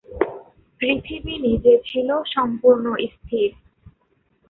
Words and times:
পৃথিবী 0.81 1.33
নিজে 1.39 1.73
ছিল 1.85 2.09
সম্পূর্ণ 2.25 2.85
স্থির। 3.07 3.49